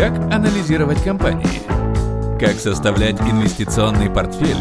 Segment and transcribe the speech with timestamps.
[0.00, 1.60] Как анализировать компании?
[2.40, 4.56] Как составлять инвестиционный портфель?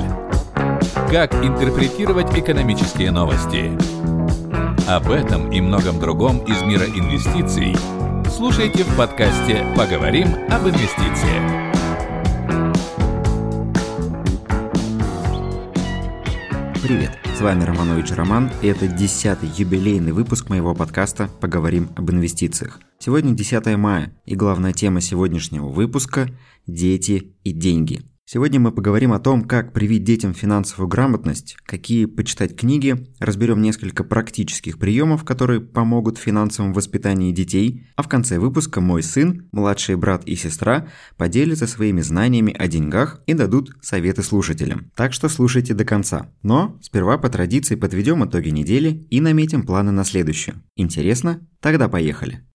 [1.10, 3.72] Как интерпретировать экономические новости?
[4.90, 7.74] Об этом и многом другом из мира инвестиций
[8.30, 11.72] слушайте в подкасте «Поговорим об инвестициях».
[16.84, 22.82] Привет, с вами Романович Роман, и это десятый юбилейный выпуск моего подкаста «Поговорим об инвестициях».
[23.00, 26.28] Сегодня 10 мая, и главная тема сегодняшнего выпуска–
[26.68, 28.02] дети и деньги.
[28.32, 34.04] Сегодня мы поговорим о том, как привить детям финансовую грамотность, какие почитать книги, разберем несколько
[34.04, 39.96] практических приемов, которые помогут в финансовом воспитании детей, а в конце выпуска мой сын, младший
[39.96, 44.92] брат и сестра поделятся своими знаниями о деньгах и дадут советы слушателям.
[44.96, 46.32] Так что слушайте до конца.
[46.44, 50.62] Но сперва по традиции подведем итоги недели и наметим планы на следующую.
[50.76, 51.48] Интересно?
[51.62, 52.48] Тогда поехали.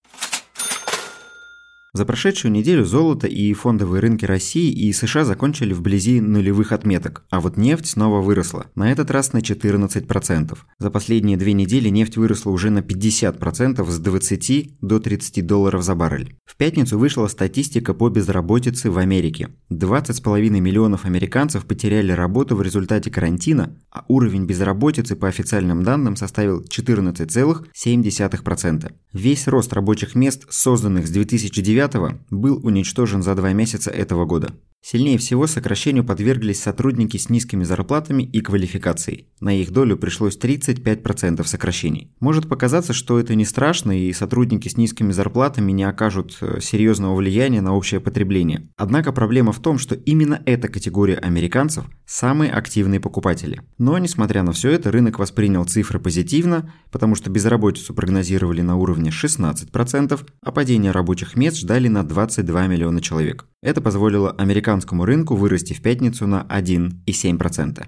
[1.96, 7.38] За прошедшую неделю золото и фондовые рынки России и США закончили вблизи нулевых отметок, а
[7.38, 10.58] вот нефть снова выросла, на этот раз на 14%.
[10.80, 15.94] За последние две недели нефть выросла уже на 50% с 20 до 30 долларов за
[15.94, 16.34] баррель.
[16.44, 19.50] В пятницу вышла статистика по безработице в Америке.
[19.70, 26.60] 20,5 миллионов американцев потеряли работу в результате карантина, а уровень безработицы по официальным данным составил
[26.60, 28.92] 14,7%.
[29.12, 31.83] Весь рост рабочих мест, созданных с 2009
[32.30, 34.52] был уничтожен за два месяца этого года.
[34.86, 39.28] Сильнее всего сокращению подверглись сотрудники с низкими зарплатами и квалификацией.
[39.40, 42.12] На их долю пришлось 35% сокращений.
[42.20, 47.14] Может показаться, что это не страшно и сотрудники с низкими зарплатами не окажут э, серьезного
[47.14, 48.68] влияния на общее потребление.
[48.76, 53.62] Однако проблема в том, что именно эта категория американцев– самые активные покупатели.
[53.78, 59.08] Но, несмотря на все это, рынок воспринял цифры позитивно, потому что безработицу прогнозировали на уровне
[59.08, 63.46] 16%, а падение рабочих мест ждали на 22 миллиона человек.
[63.64, 67.86] Это позволило американскому рынку вырасти в пятницу на 1,7%.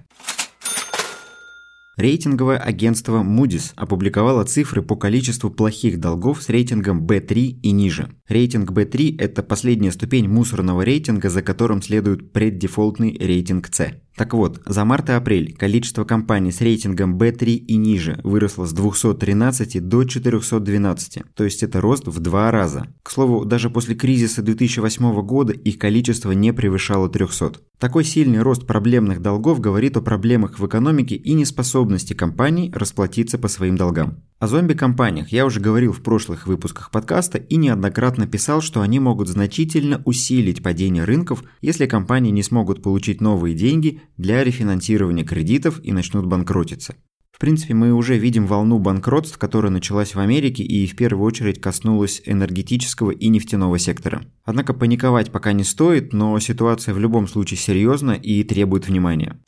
[1.97, 8.09] Рейтинговое агентство Moody's опубликовало цифры по количеству плохих долгов с рейтингом B3 и ниже.
[8.27, 14.01] Рейтинг B3– это последняя ступень мусорного рейтинга, за которым следует преддефолтный рейтинг C.
[14.17, 18.73] Так вот, за март и апрель количество компаний с рейтингом B3 и ниже выросло с
[18.73, 22.87] 213 до 412, то есть это рост в два раза.
[23.03, 27.59] К слову, даже после кризиса 2008 года их количество не превышало 300.
[27.77, 33.47] Такой сильный рост проблемных долгов говорит о проблемах в экономике и неспособности компаний расплатиться по
[33.47, 34.23] своим долгам.
[34.39, 39.29] О зомби-компаниях я уже говорил в прошлых выпусках подкаста и неоднократно писал, что они могут
[39.29, 45.91] значительно усилить падение рынков, если компании не смогут получить новые деньги для рефинансирования кредитов и
[45.91, 46.93] начнут банкротиться.
[47.31, 51.59] В принципе, мы уже видим волну банкротств, которая началась в Америке и в первую очередь
[51.59, 54.21] коснулась энергетического и нефтяного сектора.
[54.43, 59.39] Однако паниковать пока не стоит, но ситуация в любом случае серьезна и требует внимания.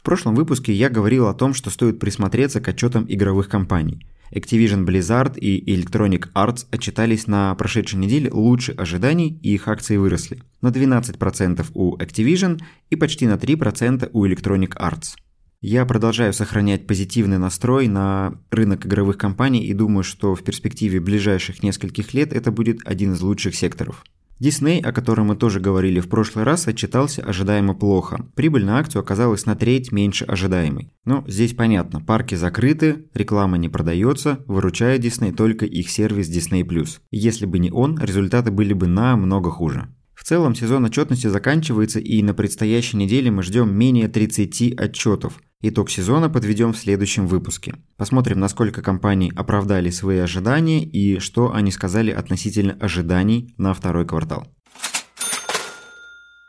[0.00, 4.06] В прошлом выпуске я говорил о том, что стоит присмотреться к отчетам игровых компаний.
[4.32, 10.42] Activision Blizzard и Electronic Arts отчитались на прошедшей неделе лучше ожиданий и их акции выросли.
[10.62, 15.16] На 12% у Activision и почти на 3% у Electronic Arts.
[15.60, 21.62] Я продолжаю сохранять позитивный настрой на рынок игровых компаний и думаю, что в перспективе ближайших
[21.62, 24.02] нескольких лет это будет один из лучших секторов.
[24.40, 28.26] Дисней, о котором мы тоже говорили в прошлый раз, отчитался ожидаемо плохо.
[28.34, 30.94] Прибыль на акцию оказалась на треть меньше ожидаемой.
[31.04, 36.66] Но здесь понятно, парки закрыты, реклама не продается, выручает Дисней только их сервис Disney+.
[37.10, 39.94] Если бы не он, результаты были бы намного хуже.
[40.14, 45.90] В целом сезон отчетности заканчивается и на предстоящей неделе мы ждем менее 30 отчетов– Итог
[45.90, 47.74] сезона подведем в следующем выпуске.
[47.98, 54.46] Посмотрим, насколько компании оправдали свои ожидания и что они сказали относительно ожиданий на второй квартал.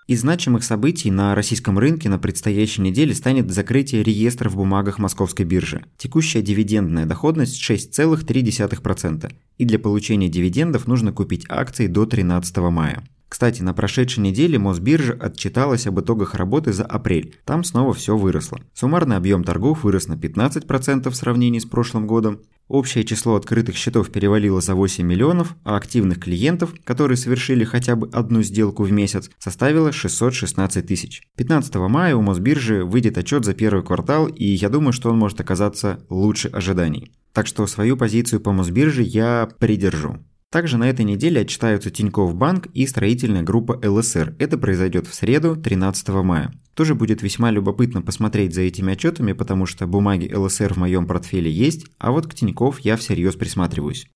[0.07, 5.45] Из значимых событий на российском рынке на предстоящей неделе станет закрытие реестра в бумагах Московской
[5.45, 5.83] биржи.
[5.97, 13.03] Текущая дивидендная доходность 6,3%, и для получения дивидендов нужно купить акции до 13 мая.
[13.31, 17.33] Кстати, на прошедшей неделе Мосбиржа отчиталась об итогах работы за апрель.
[17.45, 18.59] Там снова все выросло.
[18.73, 22.41] Суммарный объем торгов вырос на 15% в сравнении с прошлым годом.
[22.67, 28.09] Общее число открытых счетов перевалило за 8 миллионов, а активных клиентов, которые совершили хотя бы
[28.11, 31.21] одну сделку в месяц, составило 616 тысяч.
[31.37, 35.39] 15 мая у Мосбиржи выйдет отчет за первый квартал, и я думаю, что он может
[35.39, 37.13] оказаться лучше ожиданий.
[37.31, 40.19] Так что свою позицию по Мосбирже я придержу.
[40.51, 44.35] Также на этой неделе отчитаются Тинькофф Банк и строительная группа ЛСР.
[44.37, 46.53] Это произойдет в среду, 13 мая.
[46.73, 51.49] Тоже будет весьма любопытно посмотреть за этими отчетами, потому что бумаги ЛСР в моем портфеле
[51.49, 54.07] есть, а вот к Тинькофф я всерьез присматриваюсь.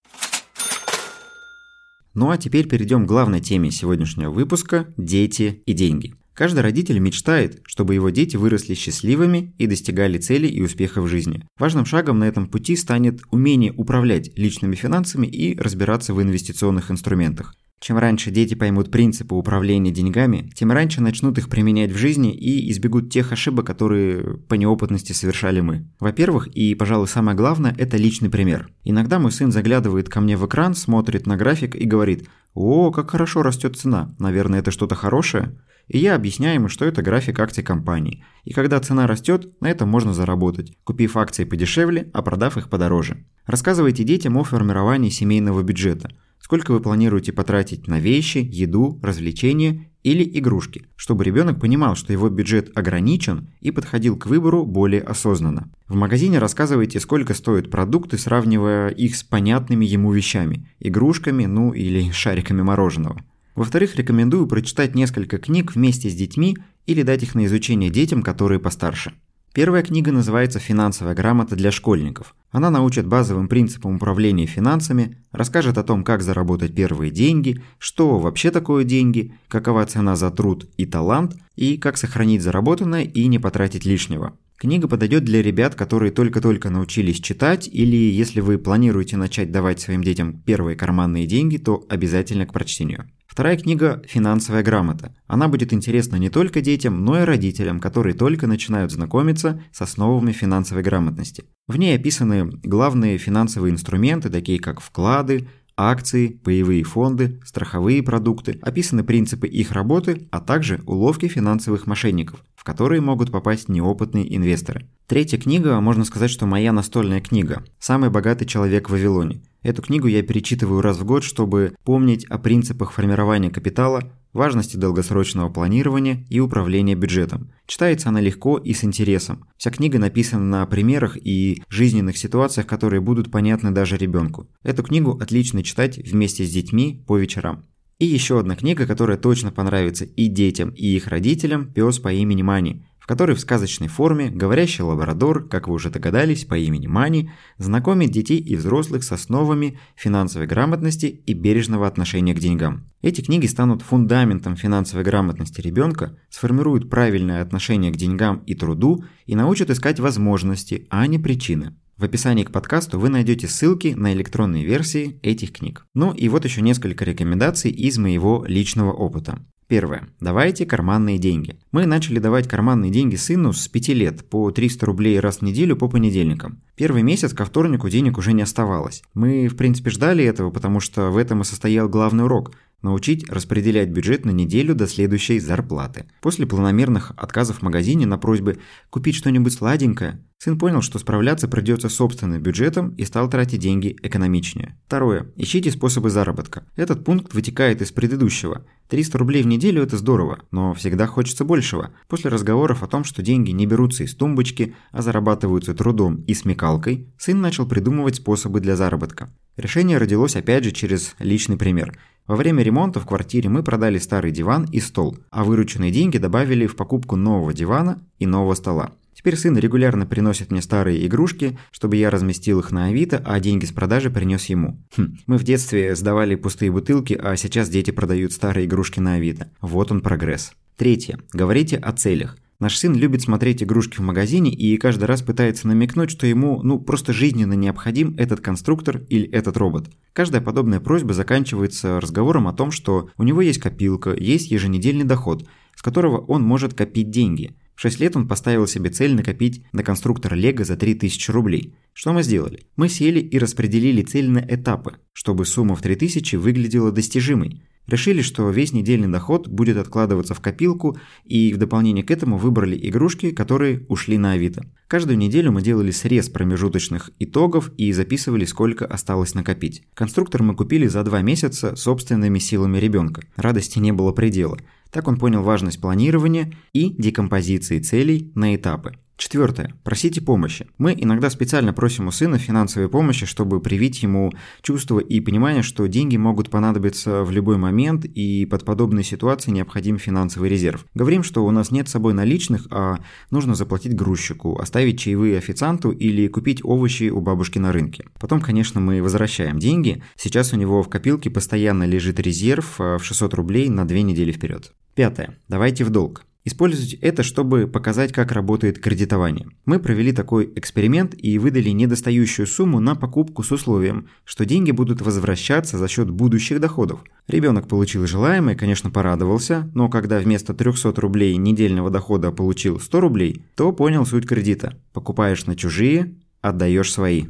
[2.13, 6.15] Ну а теперь перейдем к главной теме сегодняшнего выпуска– дети и деньги.
[6.35, 11.41] Каждый родитель мечтает, чтобы его дети выросли счастливыми и достигали целей и успеха в жизни.
[11.57, 17.55] Важным шагом на этом пути станет умение управлять личными финансами и разбираться в инвестиционных инструментах.
[17.79, 22.71] Чем раньше дети поймут принципы управления деньгами, тем раньше начнут их применять в жизни и
[22.71, 25.87] избегут тех ошибок, которые по неопытности совершали мы.
[25.99, 28.69] Во-первых, и, пожалуй, самое главное, это личный пример.
[28.83, 33.11] Иногда мой сын заглядывает ко мне в экран, смотрит на график и говорит «О, как
[33.11, 37.63] хорошо растет цена, наверное, это что-то хорошее?» И я объясняю ему, что это график акций
[37.63, 38.23] компании.
[38.43, 43.25] И когда цена растет, на этом можно заработать, купив акции подешевле, а продав их подороже.
[43.45, 46.09] Рассказывайте детям о формировании семейного бюджета.
[46.39, 52.29] Сколько вы планируете потратить на вещи, еду, развлечения или игрушки, чтобы ребенок понимал, что его
[52.29, 55.71] бюджет ограничен и подходил к выбору более осознанно.
[55.87, 62.11] В магазине рассказывайте, сколько стоят продукты, сравнивая их с понятными ему вещами– игрушками, ну или
[62.13, 63.19] шариками мороженого.
[63.55, 66.55] Во-вторых, рекомендую прочитать несколько книг вместе с детьми
[66.85, 69.13] или дать их на изучение детям, которые постарше.
[69.55, 72.35] Первая книга называется «Финансовая грамота для школьников».
[72.51, 78.51] Она научит базовым принципам управления финансами, расскажет о том, как заработать первые деньги, что вообще
[78.51, 83.85] такое деньги, какова цена за труд и талант, и как сохранить заработанное и не потратить
[83.85, 84.37] лишнего.
[84.57, 90.03] Книга подойдет для ребят, которые только-только научились читать, или если вы планируете начать давать своим
[90.03, 93.09] детям первые карманные деньги, то обязательно к прочтению.
[93.35, 95.13] Вторая книга «Финансовая грамота».
[95.27, 100.31] Она будет интересна не только детям, но и родителям, которые только начинают знакомиться с основами
[100.31, 101.43] финансовой грамотности.
[101.67, 109.03] В ней описаны главные финансовые инструменты, такие как вклады, акции, паевые фонды, страховые продукты, описаны
[109.03, 114.87] принципы их работы, а также уловки финансовых мошенников, в которые могут попасть неопытные инвесторы.
[115.07, 119.41] Третья книга, можно сказать, что моя настольная книга «Самый богатый человек в Вавилоне».
[119.61, 125.49] Эту книгу я перечитываю раз в год, чтобы помнить о принципах формирования капитала, важности долгосрочного
[125.49, 127.51] планирования и управления бюджетом.
[127.65, 129.47] Читается она легко и с интересом.
[129.57, 134.47] Вся книга написана на примерах и жизненных ситуациях, которые будут понятны даже ребенку.
[134.61, 137.65] Эту книгу отлично читать вместе с детьми по вечерам.
[137.97, 142.41] И еще одна книга, которая точно понравится и детям, и их родителям, «Пес по имени
[142.41, 147.29] Мани», в которой в сказочной форме говорящий лабрадор, как вы уже догадались, по имени Мани,
[147.59, 152.89] знакомит детей и взрослых с основами финансовой грамотности и бережного отношения к деньгам.
[153.03, 159.35] Эти книги станут фундаментом финансовой грамотности ребенка, сформируют правильное отношение к деньгам и труду и
[159.35, 161.75] научат искать возможности, а не причины.
[161.97, 165.85] В описании к подкасту вы найдете ссылки на электронные версии этих книг.
[165.93, 169.45] Ну и вот еще несколько рекомендаций из моего личного опыта.
[169.67, 170.07] Первое.
[170.19, 171.57] Давайте карманные деньги.
[171.71, 175.75] Мы начали давать карманные деньги сыну с 5 лет по 300 рублей раз в неделю
[175.75, 176.61] по понедельникам.
[176.75, 179.01] Первый месяц ко вторнику денег уже не оставалось.
[179.15, 182.53] Мы, в принципе, ждали этого, потому что в этом и состоял главный урок–
[182.85, 186.05] научить распределять бюджет на неделю до следующей зарплаты.
[186.21, 188.59] После планомерных отказов в магазине на просьбы
[188.89, 194.77] купить что-нибудь сладенькое, сын понял, что справляться придется собственным бюджетом и стал тратить деньги экономичнее.
[194.85, 195.31] Второе.
[195.35, 196.65] Ищите способы заработка.
[196.75, 198.65] Этот пункт вытекает из предыдущего.
[198.89, 201.91] 300 рублей в неделю– это здорово, но всегда хочется большего.
[202.07, 207.07] После разговоров о том, что деньги не берутся из тумбочки, а зарабатываются трудом и смекалкой,
[207.17, 209.29] сын начал придумывать способы для заработка.
[209.57, 211.97] Решение родилось опять же через личный пример.
[212.27, 216.67] Во время ремонта в квартире мы продали старый диван и стол, а вырученные деньги добавили
[216.67, 218.91] в покупку нового дивана и нового стола.
[219.25, 223.65] Теперь сын регулярно приносит мне старые игрушки, чтобы я разместил их на Авито, а деньги
[223.65, 224.79] с продажи принес ему.
[224.95, 229.49] Хм, мы в детстве сдавали пустые бутылки, а сейчас дети продают старые игрушки на Авито.
[229.61, 230.51] Вот он прогресс.
[230.77, 231.17] Третье.
[231.33, 232.37] Говорите о целях.
[232.59, 236.77] Наш сын любит смотреть игрушки в магазине и каждый раз пытается намекнуть, что ему ну
[236.77, 239.89] просто жизненно необходим этот конструктор или этот робот.
[240.13, 245.47] Каждая подобная просьба заканчивается разговором о том, что у него есть копилка, есть еженедельный доход,
[245.73, 249.83] с которого он может копить деньги– в 6 лет он поставил себе цель накопить на
[249.83, 251.75] конструктор Лего за 3000 рублей.
[251.93, 252.65] Что мы сделали?
[252.77, 257.63] Мы сели и распределили цель на этапы, чтобы сумма в 3000 выглядела достижимой.
[257.87, 262.77] Решили, что весь недельный доход будет откладываться в копилку, и в дополнение к этому выбрали
[262.89, 264.65] игрушки, которые ушли на Авито.
[264.87, 269.83] Каждую неделю мы делали срез промежуточных итогов и записывали, сколько осталось накопить.
[269.93, 273.21] Конструктор мы купили за два месяца собственными силами ребенка.
[273.35, 274.57] Радости не было предела.
[274.91, 278.97] Так он понял важность планирования и декомпозиции целей на этапы.
[279.17, 279.73] Четвертое.
[279.83, 280.67] Просите помощи.
[280.77, 285.87] Мы иногда специально просим у сына финансовой помощи, чтобы привить ему чувство и понимание, что
[285.87, 290.85] деньги могут понадобиться в любой момент и под подобные ситуации необходим финансовый резерв.
[290.93, 292.99] Говорим, что у нас нет с собой наличных, а
[293.31, 298.05] нужно заплатить грузчику, оставить чаевые официанту или купить овощи у бабушки на рынке.
[298.19, 300.03] Потом, конечно, мы возвращаем деньги.
[300.17, 304.33] Сейчас у него в копилке постоянно лежит резерв а, в 600 рублей на две недели
[304.33, 304.73] вперед.
[304.93, 305.37] Пятое.
[305.47, 306.25] Давайте в долг.
[306.47, 309.47] Используйте это, чтобы показать, как работает кредитование.
[309.65, 315.01] Мы провели такой эксперимент и выдали недостающую сумму на покупку с условием, что деньги будут
[315.01, 317.03] возвращаться за счет будущих доходов.
[317.27, 323.41] Ребенок получил желаемое, конечно, порадовался, но когда вместо 300 рублей недельного дохода получил 100 рублей,
[323.55, 324.77] то понял суть кредита.
[324.93, 327.25] Покупаешь на чужие, отдаешь свои.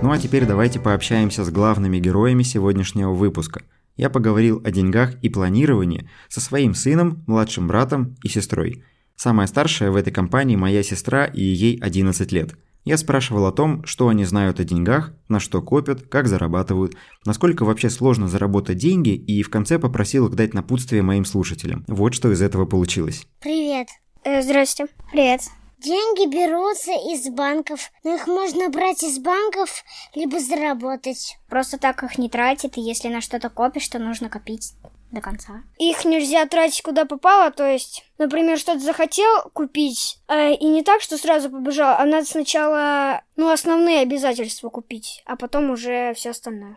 [0.00, 3.62] Ну а теперь давайте пообщаемся с главными героями сегодняшнего выпуска.
[3.96, 8.84] Я поговорил о деньгах и планировании со своим сыном, младшим братом и сестрой.
[9.16, 12.54] Самая старшая в этой компании моя сестра, и ей 11 лет.
[12.84, 16.94] Я спрашивал о том, что они знают о деньгах, на что копят, как зарабатывают,
[17.26, 21.84] насколько вообще сложно заработать деньги, и в конце попросил их дать напутствие моим слушателям.
[21.88, 23.26] Вот что из этого получилось.
[23.40, 23.88] Привет.
[24.24, 24.86] Э, здрасте.
[25.10, 25.40] Привет.
[25.78, 31.38] Деньги берутся из банков, но их можно брать из банков, либо заработать.
[31.48, 34.72] Просто так их не тратят, и если на что-то копишь, то нужно копить
[35.12, 35.62] до конца.
[35.78, 41.00] Их нельзя тратить куда попало, то есть, например, что-то захотел купить, э, и не так,
[41.00, 46.76] что сразу побежал, а надо сначала, ну, основные обязательства купить, а потом уже все остальное.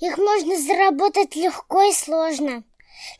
[0.00, 2.64] Их можно заработать легко и сложно.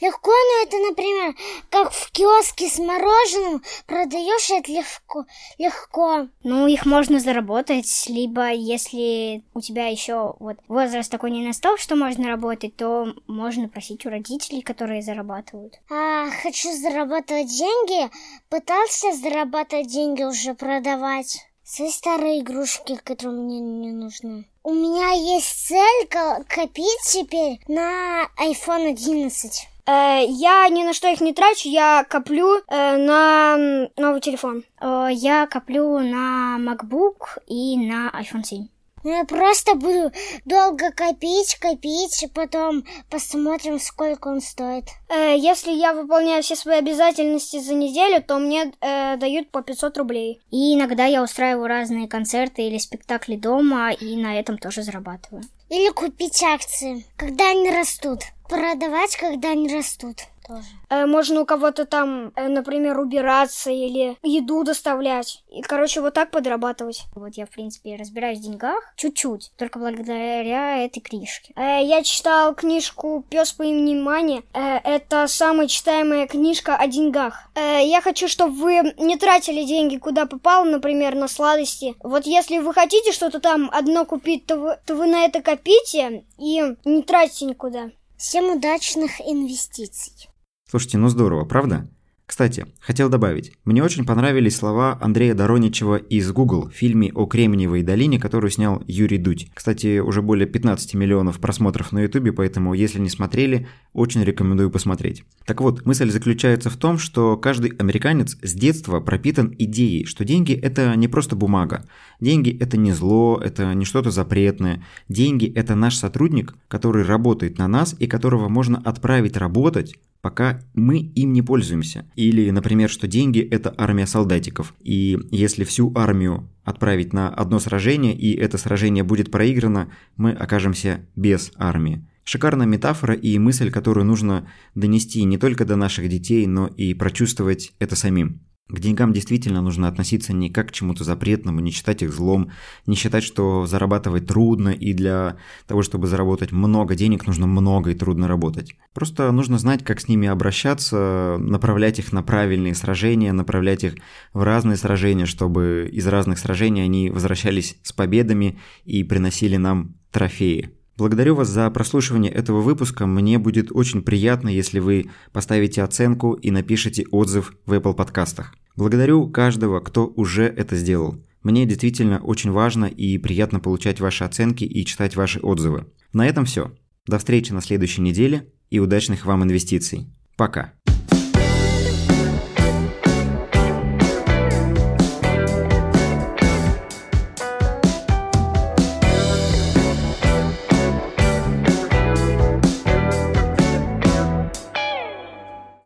[0.01, 1.35] Легко, но это, например,
[1.71, 5.25] как в киоске с мороженым продаешь это легко.
[5.59, 6.29] Легко.
[6.43, 11.97] Ну, их можно заработать, либо если у тебя еще вот возраст такой не настал, что
[11.97, 15.79] можно работать, то можно просить у родителей, которые зарабатывают.
[15.91, 18.11] А, хочу зарабатывать деньги.
[18.49, 21.47] Пытался зарабатывать деньги уже продавать.
[21.65, 24.49] Свои старые игрушки, которые мне не нужны.
[24.65, 29.69] У меня есть цель копить теперь на iPhone 11.
[29.87, 34.65] Э, я ни на что их не трачу, я коплю э, на новый телефон.
[34.81, 38.67] Я коплю на MacBook и на iPhone 7.
[39.05, 40.13] Ну, я просто буду
[40.45, 44.85] долго копить, копить, потом посмотрим, сколько он стоит.
[45.09, 49.99] Э, если я выполняю все свои обязательности за неделю, то мне э, дают по 500
[49.99, 50.41] рублей.
[50.51, 55.43] И иногда я устраиваю разные концерты или спектакли дома, и на этом тоже зарабатываю.
[55.73, 58.25] Или купить акции, когда они растут.
[58.47, 60.67] Продавать, когда они растут тоже.
[60.91, 65.43] Э, можно у кого-то там, э, например, убираться или еду доставлять.
[65.49, 67.05] И, короче, вот так подрабатывать.
[67.15, 71.53] Вот я, в принципе, разбираюсь в деньгах чуть-чуть, только благодаря этой книжке.
[71.57, 74.43] Э, я читал книжку «Пес по имени Мани».
[74.53, 77.49] Это самая читаемая книжка о деньгах.
[77.55, 81.95] Я хочу, чтобы вы не тратили деньги куда попало, например, на сладости.
[82.03, 86.25] Вот если вы хотите что-то там одно купить, то вы, то вы на это копите
[86.39, 87.91] и не тратите никуда.
[88.17, 90.32] Всем удачных инвестиций!
[90.73, 91.87] Слушайте, ну здорово, правда?
[92.25, 97.83] Кстати, хотел добавить, мне очень понравились слова Андрея Дороничева из Google в фильме о Кремниевой
[97.83, 99.51] долине, который снял Юрий Дудь.
[99.53, 105.25] Кстати, уже более 15 миллионов просмотров на ютубе, поэтому если не смотрели, очень рекомендую посмотреть.
[105.45, 110.55] Так вот, мысль заключается в том, что каждый американец с детства пропитан идеей, что деньги
[110.55, 111.85] это не просто бумага.
[112.19, 114.83] Деньги это не зло, это не что-то запретное.
[115.11, 120.99] Деньги это наш сотрудник, который работает на нас и которого можно отправить работать пока мы
[120.99, 122.07] им не пользуемся.
[122.15, 124.75] Или, например, что деньги– это армия солдатиков.
[124.81, 131.01] И если всю армию отправить на одно сражение, и это сражение будет проиграно, мы окажемся
[131.17, 132.07] без армии.
[132.25, 137.73] Шикарная метафора и мысль, которую нужно донести не только до наших детей, но и прочувствовать
[137.81, 138.41] это самим.
[138.69, 142.51] К деньгам действительно нужно относиться не как к чему-то запретному, не считать их злом,
[142.87, 147.95] не считать, что зарабатывать трудно, и для того, чтобы заработать много денег, нужно много и
[147.95, 148.75] трудно работать.
[148.95, 153.97] Просто нужно знать, как с ними обращаться, направлять их на правильные сражения, направлять их
[154.33, 160.71] в разные сражения, чтобы из разных сражений они возвращались с победами и приносили нам трофеи.
[161.03, 163.07] Благодарю вас за прослушивание этого выпуска.
[163.09, 168.55] Мне будет очень приятно, если вы поставите оценку и напишите отзыв в Apple подкастах.
[168.77, 171.17] Благодарю каждого, кто уже это сделал.
[171.43, 175.87] Мне действительно очень важно и приятно получать ваши оценки и читать ваши отзывы.
[176.13, 176.71] На этом все.
[177.09, 180.07] До встречи на следующей неделе и удачных вам инвестиций.
[180.37, 180.73] Пока.